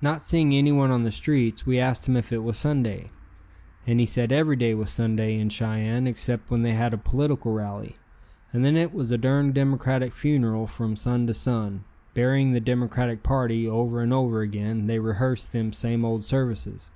[0.00, 3.12] Not seeing anyone on the streets, we asked him if it was Sunday,
[3.86, 7.52] and he said every day was Sunday in Cheyenne except when they had a political
[7.52, 7.94] rally,
[8.52, 13.22] and then it was a durn Democratic funeral from sun to sun, burying the Democratic
[13.22, 16.90] party over and over again, they rehearsed them same old services.